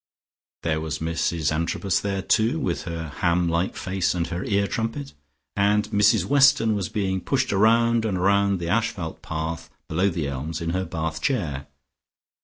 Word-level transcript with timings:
There 0.63 0.81
was 0.81 0.97
Mrs 0.97 1.51
Antrobus 1.51 1.99
there, 1.99 2.23
too, 2.23 2.59
with 2.59 2.85
her 2.85 3.09
ham 3.17 3.47
like 3.47 3.75
face 3.75 4.15
and 4.15 4.25
her 4.29 4.43
ear 4.45 4.65
trumpet, 4.65 5.13
and 5.55 5.87
Mrs 5.91 6.25
Weston 6.25 6.73
was 6.73 6.89
being 6.89 7.21
pushed 7.21 7.51
round 7.51 8.03
and 8.03 8.19
round 8.19 8.57
the 8.57 8.67
asphalt 8.67 9.21
path 9.21 9.69
below 9.87 10.09
the 10.09 10.27
elms 10.27 10.59
in 10.59 10.71
her 10.71 10.85
bath 10.85 11.21
chair. 11.21 11.67